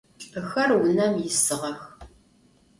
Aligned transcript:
Lh'ıxer 0.31 0.69
vunem 0.79 1.13
yisığex. 1.21 1.79